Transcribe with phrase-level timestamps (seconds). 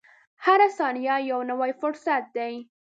[0.45, 2.53] •هره ثانیه یو نوی فرصت دی.